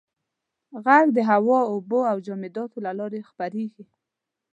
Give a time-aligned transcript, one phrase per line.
[0.83, 3.85] •ږغ د هوا، اوبو او جامداتو له لارې خپرېږي.